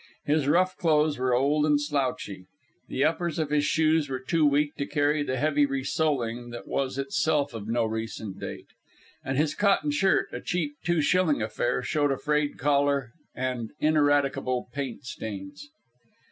His 0.25 0.47
rough 0.47 0.75
clothes 0.77 1.19
were 1.19 1.35
old 1.35 1.63
and 1.63 1.79
slouchy. 1.79 2.47
The 2.87 3.03
uppers 3.03 3.37
of 3.37 3.51
his 3.51 3.65
shoes 3.65 4.09
were 4.09 4.17
too 4.19 4.47
weak 4.47 4.73
to 4.77 4.87
carry 4.87 5.21
the 5.21 5.37
heavy 5.37 5.67
re 5.67 5.83
soling 5.83 6.49
that 6.49 6.67
was 6.67 6.97
itself 6.97 7.53
of 7.53 7.67
no 7.67 7.85
recent 7.85 8.39
date. 8.39 8.69
And 9.23 9.37
his 9.37 9.53
cotton 9.53 9.91
shirt, 9.91 10.27
a 10.33 10.41
cheap, 10.41 10.73
two 10.83 11.01
shilling 11.01 11.43
affair, 11.43 11.83
showed 11.83 12.11
a 12.11 12.17
frayed 12.17 12.57
collar 12.57 13.11
and 13.35 13.73
ineradicable 13.79 14.69
paint 14.73 15.05
stains. 15.05 15.69